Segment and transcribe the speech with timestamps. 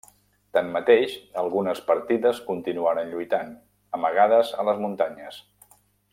[0.57, 3.53] Tanmateix, algunes partides continuaren lluitant,
[3.99, 5.39] amagades a les muntanyes.